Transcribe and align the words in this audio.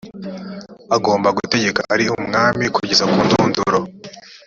agomba 0.95 1.29
gutegeka 1.37 1.81
ari 1.93 2.05
umwami 2.17 2.63
kugeza 2.75 3.03
kundunduro 3.11 3.79